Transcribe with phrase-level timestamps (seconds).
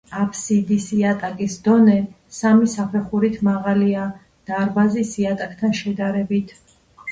[0.19, 1.97] აბსიდის იატაკის დონე
[2.39, 4.09] სამი საფეხურით მაღალია
[4.53, 6.59] დარბაზის იატაკთან შედარებით.